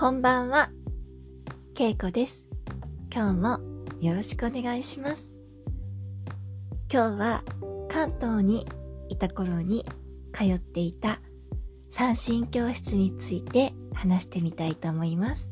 [0.00, 0.70] こんばんは、
[1.74, 2.44] けいこです。
[3.12, 3.58] 今日も
[4.00, 5.32] よろしくお願いします。
[6.88, 7.42] 今日は
[7.88, 8.64] 関東に
[9.08, 9.84] いた頃に
[10.32, 11.18] 通っていた
[11.90, 15.50] 三振教室について話してみたいと思います。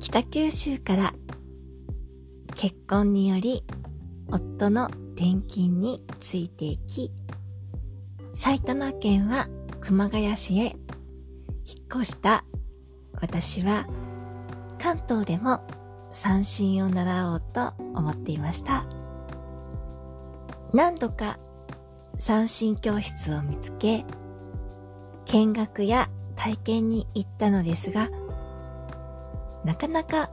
[0.00, 1.14] 北九州から
[2.56, 3.64] 結婚により
[4.28, 7.10] 夫の転勤についていき、
[8.34, 9.48] 埼玉県は
[9.80, 10.76] 熊谷市へ
[11.70, 12.44] 引っ越した
[13.20, 13.86] 私は
[14.80, 15.60] 関東でも
[16.10, 18.86] 三振を習おうと思っていました。
[20.72, 21.38] 何度か
[22.18, 24.04] 三振教室を見つけ、
[25.26, 28.08] 見学や体験に行ったのですが、
[29.64, 30.30] なかなか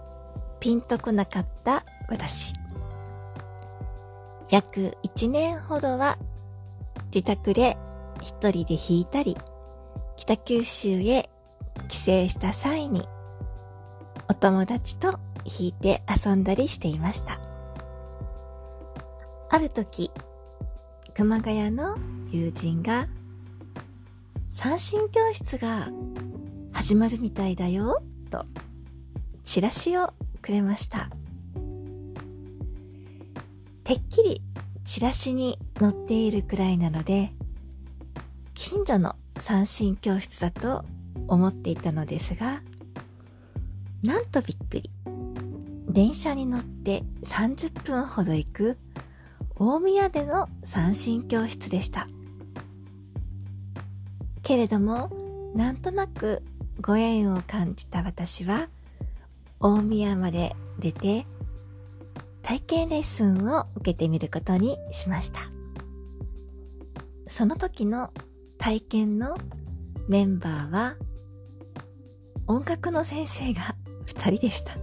[0.59, 2.53] ピンとこなかった私。
[4.49, 6.17] 約1年ほどは
[7.13, 7.77] 自宅で
[8.21, 9.37] 一人で弾いたり、
[10.17, 11.29] 北九州へ
[11.87, 13.07] 帰省した際に
[14.27, 15.21] お友達と弾
[15.59, 17.39] いて遊んだりしていました。
[19.49, 20.11] ある時、
[21.15, 21.97] 熊谷の
[22.29, 23.07] 友人が
[24.49, 25.87] 三振教室が
[26.73, 28.45] 始まるみたいだよ、と
[29.43, 31.09] チラシをくれました。
[33.85, 34.41] てっきり
[34.83, 37.31] チラシに載っているくらいなので、
[38.53, 40.85] 近所の三振教室だと
[41.27, 42.61] 思っていたのですが、
[44.03, 44.91] なんとびっくり。
[45.89, 48.77] 電車に乗って30分ほど行く
[49.55, 52.07] 大宮での三振教室でした。
[54.43, 55.09] けれども、
[55.55, 56.43] なんとなく
[56.81, 58.69] ご縁を感じた私は、
[59.59, 61.25] 大宮まで出て
[62.43, 65.39] 体験レッスンを受けてみることにしました。
[67.27, 68.13] その時の
[68.57, 69.37] 体験の
[70.07, 70.95] メンバーは
[72.47, 73.75] 音楽の先生が
[74.07, 74.77] 2人でした。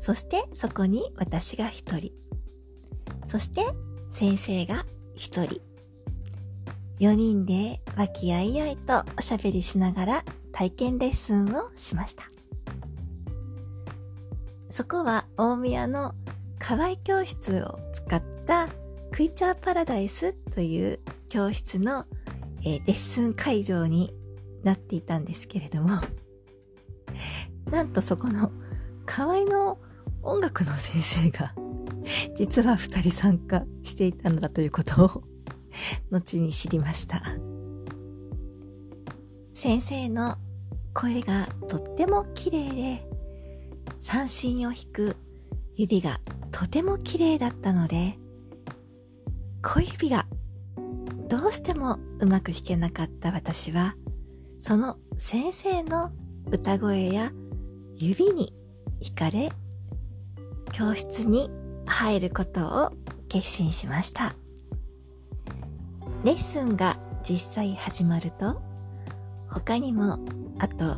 [0.00, 2.12] そしてそこに私が1人。
[3.26, 3.64] そして
[4.10, 4.84] 先生が
[5.16, 5.60] 1人。
[7.00, 12.24] 4人で和気あいあいとおしゃべりしながら体験レッスンをしました。
[14.68, 16.14] そこは大宮の
[16.58, 18.68] 河合教室を使った
[19.12, 22.04] クイチャーパラダイスという教室の、
[22.62, 24.12] えーレッスン会場に
[24.62, 25.90] なっていたんですけれども、
[27.70, 28.52] なんとそこの
[29.06, 29.78] 河合の
[30.22, 31.54] 音楽の先生が
[32.36, 35.22] 実は二人参加していたのだということを
[36.10, 37.22] 後に知りました。
[39.52, 40.36] 先生の
[40.94, 43.08] 声がとっても綺麗で
[44.00, 45.16] 三振を弾く
[45.74, 46.20] 指が
[46.52, 48.18] とても綺麗だったので
[49.62, 50.26] 小指が
[51.28, 53.94] どうしてもうまく弾けなかった私は
[54.60, 56.10] その先生の
[56.50, 57.32] 歌声や
[57.96, 58.54] 指に
[59.02, 59.50] 惹かれ
[60.72, 61.50] 教室に
[61.86, 62.92] 入ることを
[63.28, 64.34] 決心しました。
[66.24, 68.60] レッスンが実際始まると
[69.48, 70.18] 他にも
[70.58, 70.96] あと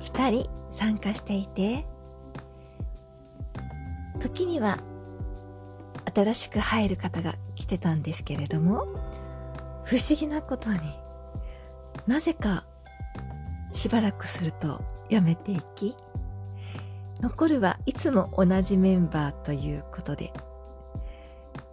[0.00, 1.86] 2人参加していて
[4.18, 4.78] 時には
[6.12, 8.88] 新しく入る方が来てたんですけれども
[9.86, 10.78] 不思議なことに。
[12.08, 12.64] なぜか
[13.72, 15.94] しばらくするとやめていき。
[17.20, 20.32] 残るはいつも同じメンバーということで。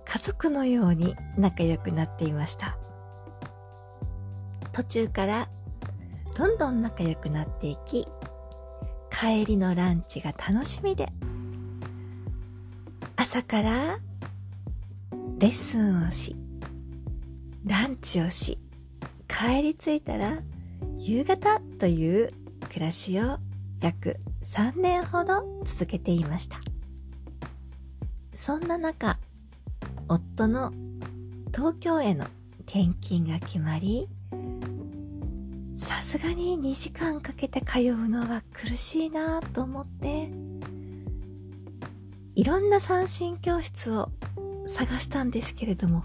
[0.05, 2.77] 家族のように仲良くなっていました。
[4.71, 5.49] 途中から
[6.35, 8.07] どんどん仲良くなっていき
[9.09, 11.11] 帰りのランチが楽しみで。
[13.15, 13.97] 朝から
[15.39, 16.35] レッスンをし
[17.65, 18.59] ランチをし
[19.27, 20.39] 帰り着いたら
[20.97, 22.29] 夕方という
[22.69, 23.37] 暮らしを
[23.81, 26.59] 約3年ほど続けていました。
[28.35, 29.17] そんな中
[30.07, 30.73] 夫の
[31.53, 32.25] 東京への
[32.65, 34.09] 転勤が決まり
[35.77, 40.29] さすがに2時間かけて通うのは苦しいなと思って
[42.35, 44.09] いろんな三振教室を
[44.65, 46.03] 探したんですけれども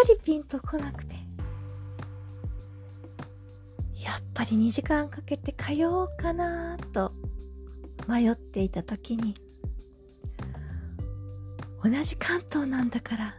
[0.00, 1.14] ぱりピンとこなくて。
[4.02, 7.12] やっぱり2時間かけて通おうかなと
[8.08, 9.34] 迷っていた時に
[11.84, 13.34] 同じ関東なんだから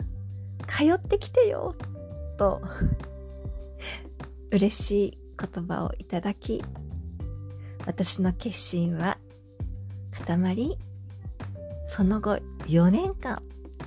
[0.67, 1.75] 通ってきてよ
[2.37, 2.61] と
[4.51, 6.63] 嬉しい言葉をいただき
[7.87, 9.17] 私の決心は
[10.11, 10.77] 固まり
[11.87, 12.37] その後
[12.67, 13.41] 4年間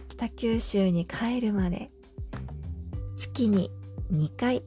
[0.08, 1.93] 北九州に帰るまで
[3.16, 3.70] 月に
[4.12, 4.62] 2回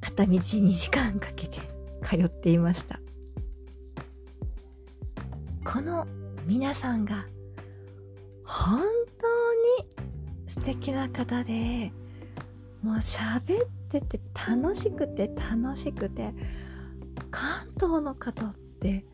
[0.00, 1.58] 片道2時間かけて
[2.02, 3.00] 通っていました。
[5.64, 6.06] この
[6.46, 7.26] 皆さんが
[8.44, 8.80] 本
[9.20, 11.92] 当に素敵な方で
[12.82, 16.32] もう喋ってて楽しくて楽しくて
[17.30, 19.04] 関東の方って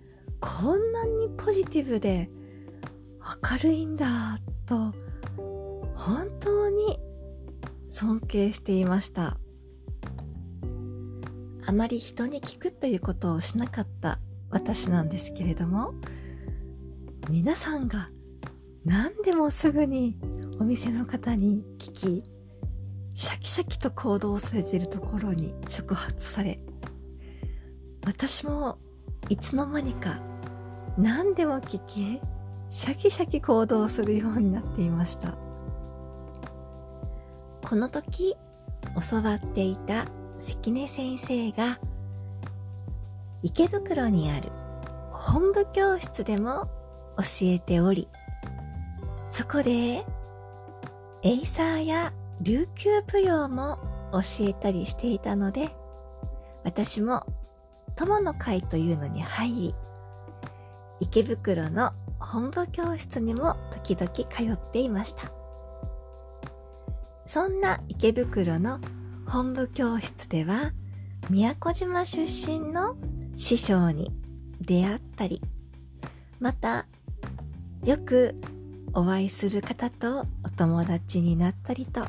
[0.40, 2.30] こんなにポジティブで
[3.42, 4.94] 明るいんだと
[5.96, 6.98] 本当に
[7.94, 9.38] 尊敬していました。
[11.64, 14.18] あまり人に聞くということをしなかった
[14.50, 15.94] 私なんですけれども
[17.30, 18.10] 皆さんが
[18.84, 20.16] 何でもすぐに
[20.60, 22.22] お店の方に聞き
[23.14, 26.58] シャキシャキと行動されているところに触発され
[28.04, 28.76] 私も
[29.30, 30.20] いつの間にか
[30.98, 32.20] 何でも聞き
[32.70, 35.43] シャキシャキ行動するようになっていました。
[37.64, 38.36] この時
[39.10, 40.04] 教わっていた
[40.38, 41.78] 関根先生が
[43.42, 44.50] 池袋にある
[45.12, 46.68] 本部教室でも
[47.16, 48.06] 教えており
[49.30, 50.04] そこで
[51.22, 52.12] エイサーや
[52.42, 53.78] 琉球舞踊も
[54.12, 55.74] 教えたりしていたので
[56.64, 57.24] 私も
[57.96, 59.74] 友の会というのに入り
[61.00, 65.43] 池袋の本部教室にも時々通っていました。
[67.26, 68.80] そんな池袋の
[69.26, 70.72] 本部教室では
[71.30, 72.96] 宮古島出身の
[73.36, 74.12] 師匠に
[74.60, 75.40] 出会ったり
[76.38, 76.86] また
[77.84, 78.34] よく
[78.92, 82.04] お会いする方とお友達になったりと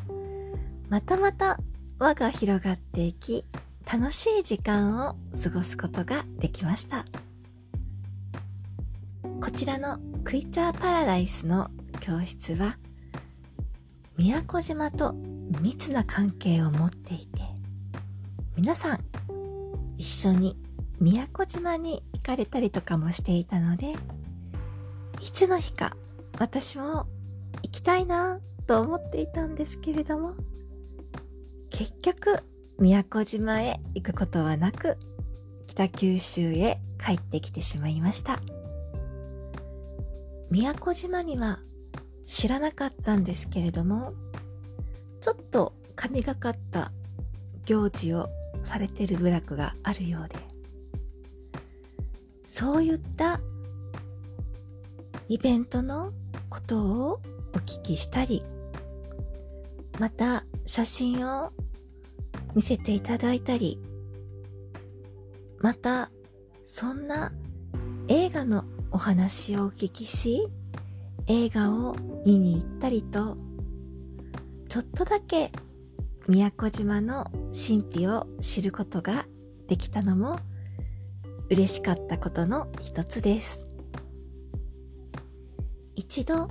[0.90, 1.58] またまた
[1.98, 3.46] 輪が広がっていき
[3.92, 7.06] 楽しい時間を過ごすことができました。
[9.42, 11.70] こちらのクイチャーパラダイスの
[12.00, 12.78] 教室は
[14.18, 15.14] 宮古島と
[15.62, 17.42] 密な関係を持っていて
[18.56, 19.00] 皆さん
[19.98, 20.58] 一緒に
[21.00, 23.94] 宮古島に行かれたりとかもしていたので
[25.22, 25.96] いつの日か
[26.40, 27.08] 私も
[27.64, 30.34] 行きたいなと思っていたんですけれども
[31.70, 32.40] 結局
[32.80, 34.98] 宮古島へ行くことはなく
[35.68, 38.40] 北九州へ帰ってきてしまいました。
[40.52, 41.60] 宮古島には
[42.25, 44.13] 知らなかったんですけれども
[45.22, 46.92] ちょっと神がかった
[47.66, 48.30] 行事を
[48.63, 50.36] されてる部落があるようで
[52.48, 53.39] そういった
[55.27, 56.13] イベントの
[56.50, 57.22] ことを
[57.54, 58.44] お聞きしたり
[60.00, 61.51] また写真を
[62.54, 63.80] 見せていただいたり
[65.60, 66.12] また
[66.66, 67.31] そんな
[68.07, 70.48] 映画のお話をお聞きし
[71.27, 71.95] 映画を
[72.25, 73.38] 見に行ったりと
[74.69, 75.51] ちょっとだけ
[76.27, 79.25] 宮古島の神秘を知ることが
[79.68, 80.39] できたのも
[81.50, 83.72] 嬉しかったことの一つです。
[85.95, 86.50] 一度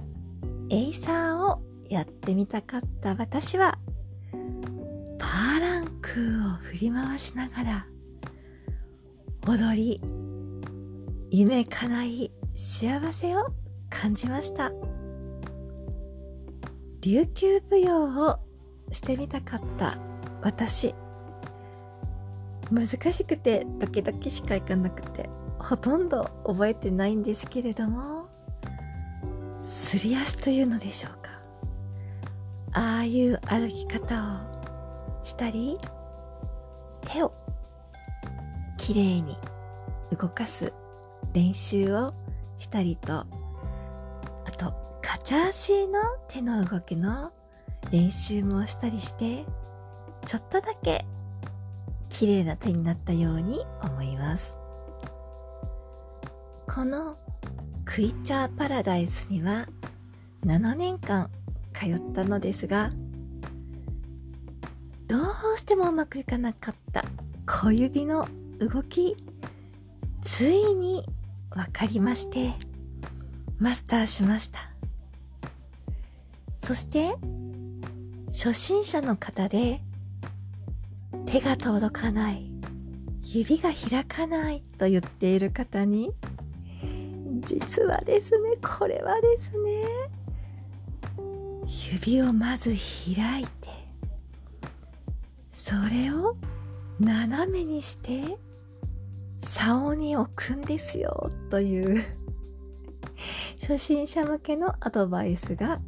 [0.71, 3.79] エイサーをやってみたかった私は
[5.19, 7.87] パーランクーを振り回しながら
[9.47, 10.01] 踊り
[11.31, 13.53] 夢叶い幸せを
[13.95, 14.73] 感じました。
[17.01, 18.39] 琉球舞踊を
[18.91, 19.99] してみたかった
[20.43, 20.95] 私。
[22.71, 28.27] 難しくて時々しか行かなくてほとんど覚えてないんですけれども
[29.59, 31.31] すり足というのでしょうか。
[32.73, 34.41] ああいう歩き方
[35.21, 35.79] をしたり
[37.03, 37.33] 手を
[38.77, 39.37] きれいに
[40.19, 40.73] 動かす
[41.33, 42.13] 練習を
[42.59, 43.27] したりと
[45.25, 47.33] チャーシーの手の動きの
[47.91, 49.47] 練習もしたりして
[50.27, 51.07] ちょっとだけ
[52.11, 54.59] 綺麗な手になったように思います。
[56.69, 57.17] この
[57.87, 59.67] クイチャーパラダイスには
[60.45, 61.31] 7年間
[61.73, 62.91] 通ったのですが
[65.07, 65.17] ど
[65.55, 67.03] うしてもうまくいかなかった
[67.47, 68.29] 小指の
[68.59, 69.17] 動き
[70.21, 71.07] ついに
[71.49, 72.53] 分かりまして
[73.59, 74.74] マスターしました。
[76.65, 77.15] そして
[78.29, 79.83] 初心者の方で
[81.27, 82.51] 手が届かない
[83.23, 86.13] 指が開かないと言っている方に
[87.43, 89.85] 実はですねこれはですね
[91.93, 93.69] 指をまず開いて
[95.53, 96.35] それを
[96.99, 98.39] 斜めにして
[99.43, 102.03] 竿に置くんですよという
[103.61, 105.81] 初心者向けのアドバイスが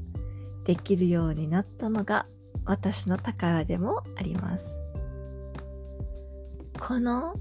[0.66, 2.26] できるようになったのが
[2.64, 4.76] 私の宝でもあります。
[6.78, 7.35] この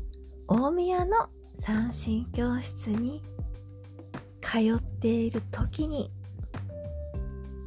[0.48, 3.24] 大宮の三振教室に
[4.42, 6.12] 通っている時に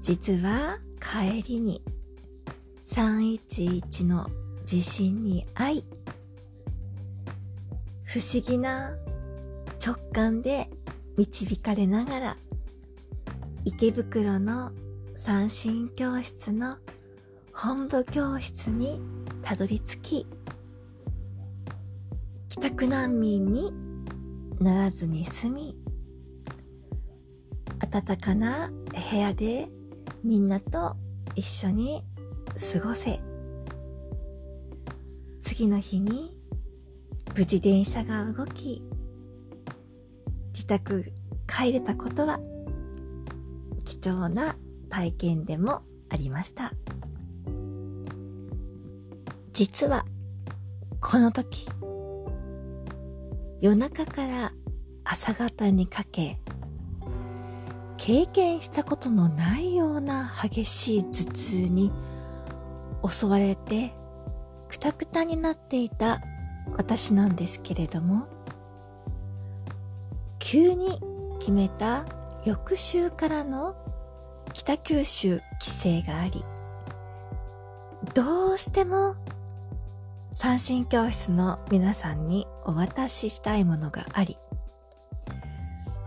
[0.00, 1.82] 実は帰りに
[2.86, 4.30] 311の
[4.64, 5.84] 地震に遭い
[8.04, 8.92] 不思議な
[9.84, 10.70] 直感で
[11.16, 12.36] 導かれながら
[13.64, 14.72] 池袋の
[15.18, 16.76] 三振教室の
[17.52, 19.00] 本部教室に
[19.42, 20.26] たどり着き
[22.48, 23.72] 帰宅難民に
[24.60, 25.76] ならずに済み
[27.90, 28.70] 暖かな
[29.10, 29.68] 部屋で
[30.22, 30.94] みんなと
[31.34, 32.04] 一緒に
[32.72, 33.20] 過ごせ。
[35.40, 36.36] 次の日に
[37.36, 38.84] 無事電車が動き
[40.52, 41.12] 自宅
[41.48, 42.38] 帰れたことは
[43.84, 44.56] 貴重な
[44.88, 46.72] 体験でもありました。
[49.52, 50.04] 実は
[51.00, 51.66] この時
[53.60, 54.52] 夜中から
[55.02, 56.38] 朝方にかけ
[57.96, 61.90] 経験したことのないような激しい頭痛に
[63.04, 63.92] 襲われて
[64.68, 66.20] くたくたになっていた
[66.76, 68.28] 私なんですけれども
[70.38, 71.00] 急に
[71.40, 72.04] 決めた
[72.44, 73.74] 翌週からの
[74.58, 76.44] 北九州規制があり
[78.12, 79.14] どうしても
[80.32, 84.36] 三振教室の皆さんにお渡ししたいものがあり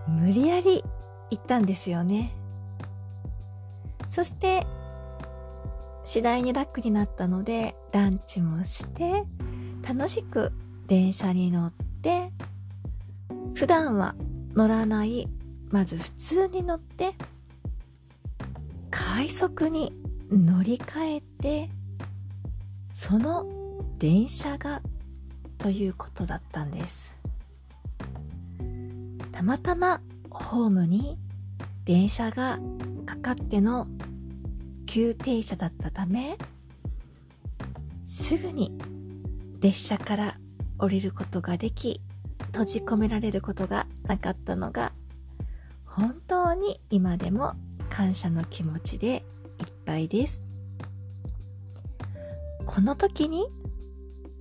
[0.05, 0.83] 無理やり
[1.31, 2.33] 行ったんですよね。
[4.09, 4.67] そして
[6.03, 9.23] 次第に楽になったのでランチもして
[9.87, 10.51] 楽しく
[10.87, 12.33] 電車に乗って
[13.53, 14.13] 普段は
[14.53, 15.29] 乗らない
[15.69, 17.15] まず普通に乗って
[19.13, 19.91] 快速に
[20.31, 21.69] 乗り換えて
[22.93, 23.45] その
[23.97, 24.81] 電車が
[25.57, 27.13] ということだったんです。
[29.33, 29.99] たまたま
[30.29, 31.17] ホームに
[31.83, 32.57] 電車が
[33.05, 33.85] かかっての
[34.85, 36.37] 急停車だったため
[38.05, 38.71] すぐに
[39.59, 40.37] 列車から
[40.79, 41.99] 降りることができ
[42.53, 44.93] 閉じ込められることがなかったのが
[45.83, 47.55] 本当に今でも
[47.91, 49.23] 感謝の気持ちでいっ
[49.85, 50.41] ぱいです
[52.65, 53.45] この時に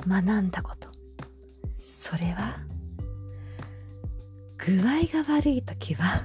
[0.06, 0.88] 学んだこと
[1.76, 2.56] それは
[4.56, 6.24] 具合が悪い時は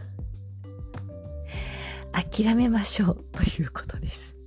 [2.11, 4.39] 諦めましょうということです。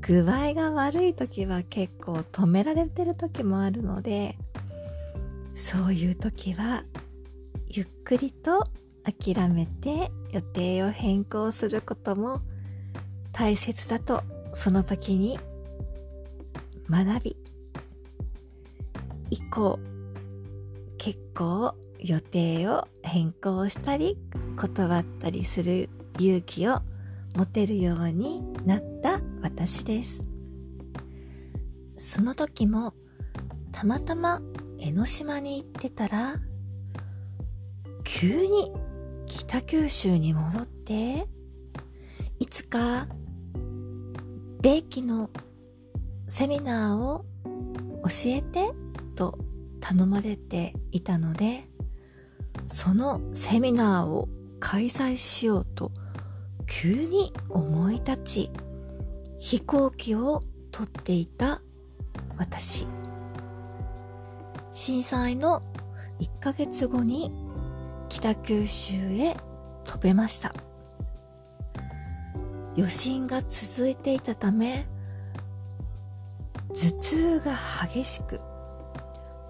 [0.00, 4.38] 具合が悪い時は結構止められてる時もあるので、
[5.54, 6.84] そういう時は
[7.68, 8.68] ゆっくりと
[9.06, 12.40] 諦めて予定を変更することも
[13.32, 14.22] 大切だと
[14.52, 15.38] その時に
[16.90, 17.36] 学び
[19.30, 19.78] 以降
[20.98, 24.18] 結構予定を変更したり
[24.56, 26.80] 断ったりする勇気を
[27.34, 30.24] 持てるようになった私です。
[31.98, 32.94] その時も
[33.72, 34.40] たまたま
[34.78, 36.36] 江ノ島に行ってたら
[38.04, 38.72] 急に
[39.26, 41.26] 北九州に戻って
[42.38, 43.06] いつか
[44.62, 45.30] 霊気の
[46.28, 47.24] セミナーを
[48.02, 48.72] 教えて
[49.14, 49.38] と
[49.80, 51.68] 頼まれていたので
[52.66, 54.28] そのセミナーを
[54.60, 55.92] 開催しようと
[56.66, 58.50] 急に思い立ち
[59.38, 60.42] 飛行機を
[60.72, 61.60] 取っていた
[62.36, 62.86] 私。
[64.76, 65.62] 震災の
[66.20, 67.32] 1ヶ月後に
[68.08, 69.36] 北九州へ
[69.84, 70.52] 飛べました。
[72.76, 74.86] 余震が続いていたため
[76.68, 77.52] 頭痛が
[77.90, 78.38] 激しく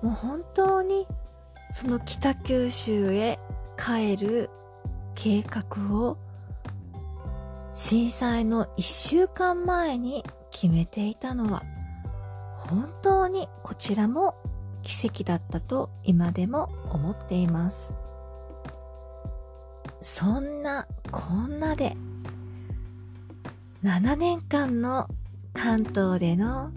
[0.00, 1.06] もう本当に
[1.72, 3.38] その北九州へ
[3.76, 4.48] 帰る
[5.16, 6.18] 計画を
[7.74, 11.64] 震災の1週間前に決めていたのは
[12.56, 14.36] 本当にこちらも
[14.82, 17.90] 奇跡だったと今でも思っています。
[20.08, 21.96] そんなこんなで
[23.82, 25.08] 7年間の
[25.52, 26.70] 関東での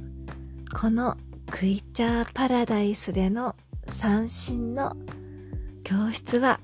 [0.74, 1.16] この
[1.52, 3.56] クイチャーパラダイスでの
[3.88, 4.98] 三振の
[5.84, 6.60] 教室は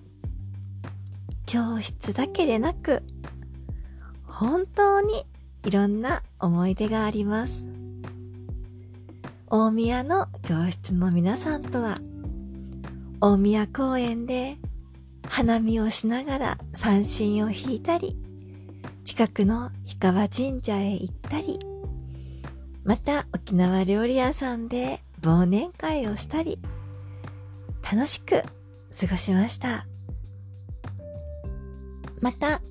[1.45, 3.03] 教室だけでなく
[4.25, 5.23] 本当に
[5.65, 7.63] いろんな思い出があります。
[9.51, 11.99] 大宮の教室の皆さんとは、
[13.21, 14.57] 大宮公園で
[15.27, 18.17] 花見をしながら三振を弾いたり、
[19.03, 21.59] 近くの氷川神社へ行ったり、
[22.83, 26.59] また沖縄料理屋さんで忘年会をしたり、
[27.81, 28.43] 楽しく
[28.99, 29.85] 過ごしました。
[32.21, 32.61] また、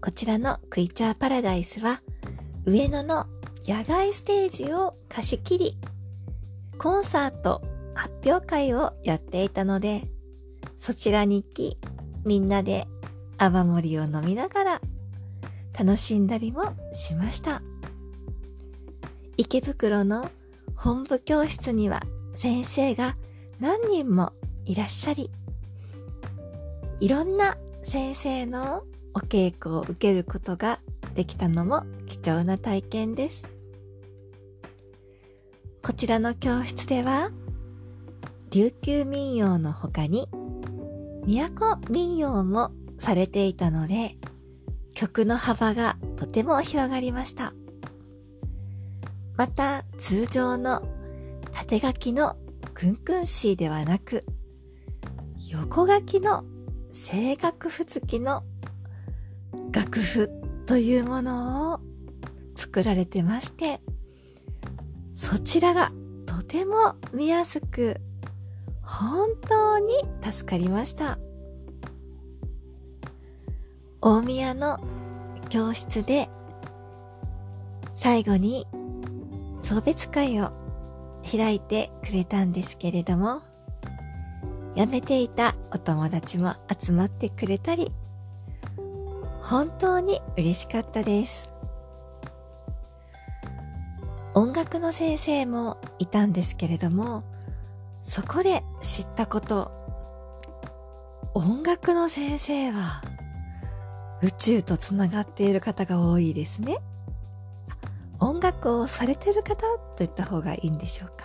[0.00, 2.02] こちらのクイチャーパラダイスは、
[2.66, 3.26] 上野の
[3.66, 5.78] 野外ステージを貸し切り、
[6.78, 7.62] コンサート
[7.94, 10.08] 発表会をやっていたので、
[10.84, 11.78] そちらに行き、
[12.26, 12.86] みんなで
[13.38, 14.80] 泡盛を飲みながら
[15.72, 17.62] 楽しんだりもしました。
[19.38, 20.30] 池袋の
[20.76, 22.02] 本部教室には
[22.34, 23.16] 先生が
[23.60, 24.34] 何人も
[24.66, 25.30] いらっしゃり、
[27.00, 30.80] いろんな先生のお稽古を受けることが
[31.14, 33.48] できたのも貴重な体験です。
[35.82, 37.30] こちらの教室では、
[38.50, 40.28] 琉球民謡の他に、
[41.26, 44.16] 都民謡もされていたので、
[44.94, 47.52] 曲の幅がとても広がりました。
[49.36, 50.82] また、通常の
[51.52, 52.36] 縦書きの
[52.74, 54.24] クンクンシーではなく、
[55.48, 56.44] 横書きの
[56.92, 58.44] 正楽譜付きの
[59.72, 60.30] 楽譜
[60.66, 61.80] というものを
[62.54, 63.80] 作られてまして、
[65.14, 65.92] そちらが
[66.26, 68.00] とても見やすく、
[68.84, 71.18] 本当に助かりました。
[74.00, 74.78] 大宮の
[75.48, 76.28] 教室で
[77.94, 78.66] 最後に
[79.62, 80.52] 送別会を
[81.30, 83.40] 開いてくれたんですけれども、
[84.76, 87.92] 辞めていたお友達も集まってくれたり、
[89.40, 91.54] 本当に嬉しかったです。
[94.34, 97.22] 音楽の先生もいたんですけれども、
[98.04, 99.72] そこで知ったこと、
[101.32, 103.02] 音楽の先生は
[104.22, 106.76] 宇宙とつながっている方が多いですね。
[108.20, 111.24] 音楽をされてる方と言った方がいいんでしょうか。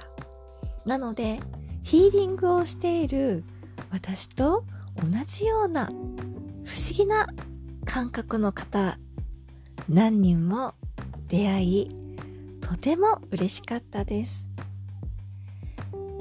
[0.85, 1.39] なので、
[1.83, 3.43] ヒーリングをしている
[3.91, 4.63] 私と
[4.95, 7.27] 同じような不思議な
[7.85, 8.97] 感覚の方
[9.87, 10.75] 何人も
[11.27, 11.91] 出会い
[12.61, 14.48] とても嬉しかったです。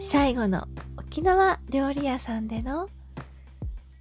[0.01, 2.89] 最後の沖縄料理屋さんでの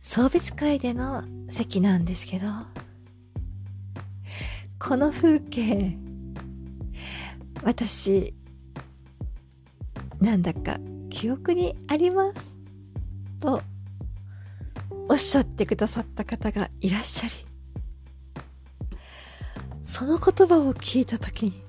[0.01, 2.47] 送別会での席なんですけど、
[4.79, 5.97] この風景、
[7.63, 8.33] 私、
[10.21, 10.77] なんだか
[11.09, 12.35] 記憶にあります？
[13.39, 13.61] と、
[15.09, 17.33] おっしゃってくださった方がいらっしゃり、
[19.85, 21.63] その言葉を聞いたときに、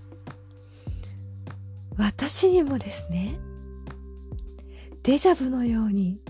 [1.97, 3.39] 私にもですね、
[5.09, 6.21] デジャブのように、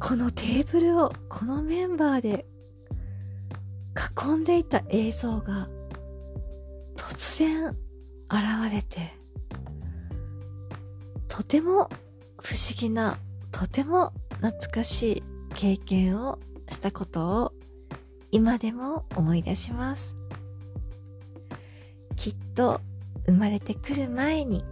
[0.00, 2.46] このテーブルをこのメンバーで
[4.26, 5.68] 囲んでいた映像が
[6.96, 7.76] 突然現
[8.72, 9.12] れて、
[11.28, 11.90] とても
[12.40, 13.18] 不思議な、
[13.50, 15.22] とても懐かしい
[15.54, 16.38] 経験を
[16.70, 17.52] したことを
[18.30, 20.16] 今でも思い出します。
[22.16, 22.80] きっと
[23.26, 24.64] 生まれてくる前に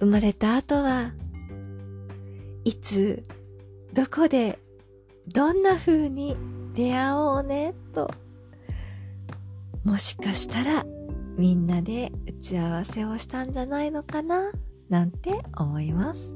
[0.00, 1.12] 生まれた後は
[2.64, 3.22] いつ
[3.92, 4.58] どこで
[5.28, 6.36] どんな風に
[6.74, 8.10] 出会おうねと
[9.84, 10.84] もしかしたら
[11.36, 14.52] みんなで打ち合わせをしたんじゃないのかな
[14.88, 16.32] なんて思います。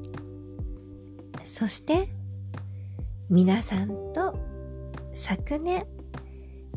[1.43, 2.09] そして
[3.29, 4.37] 皆さんと
[5.13, 5.85] 昨年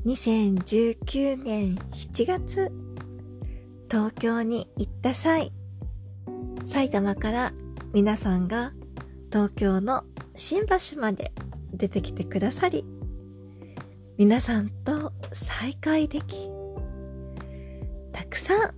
[0.05, 2.73] 2019年7月
[3.91, 5.53] 東京に行った際
[6.69, 7.53] 埼玉から
[7.95, 8.73] 皆さんが
[9.33, 10.05] 東京の
[10.37, 11.33] 新橋まで
[11.73, 12.85] 出てきてくださり
[14.19, 16.51] 皆さんと再会でき
[18.13, 18.75] たくさん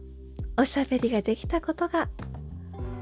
[0.57, 2.09] おしゃべりができたことが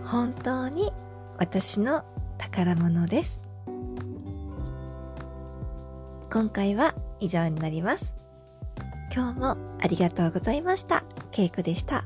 [0.04, 0.90] 本当に
[1.38, 2.04] 私の
[2.38, 3.42] 宝物です。
[6.32, 8.14] 今回は以上になります。
[9.14, 11.04] 今日もありがとうございました。
[11.30, 12.04] ケイコでした。